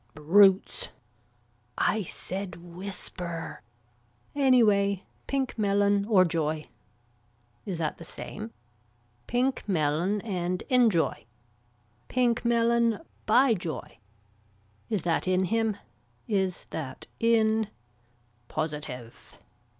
Brutes. 0.15 0.89
I 1.77 2.01
said 2.01 2.55
whisper. 2.55 3.61
Anyway 4.33 5.03
Pink 5.27 5.59
melon 5.59 6.07
or 6.09 6.25
joy. 6.25 6.65
Is 7.67 7.77
that 7.77 7.99
the 7.99 8.03
same. 8.03 8.51
Pink 9.27 9.63
melon 9.67 10.19
and 10.21 10.63
enjoy. 10.69 11.25
Pink 12.07 12.43
melon 12.43 12.97
by 13.27 13.53
joy. 13.53 13.99
Is 14.89 15.03
that 15.03 15.27
in 15.27 15.43
him. 15.43 15.77
Is 16.27 16.65
that 16.71 17.05
in. 17.19 17.67
Positive. 18.47 19.37